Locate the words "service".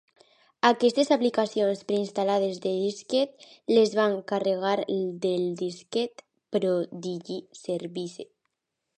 7.61-8.27